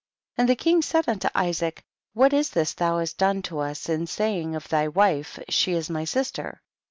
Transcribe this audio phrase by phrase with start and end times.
[0.35, 0.41] 8.
[0.41, 1.83] And the king said unto Isaac,
[2.15, 5.91] what is this thou hast done to us in saying of thy wife, she is
[5.91, 6.59] my sister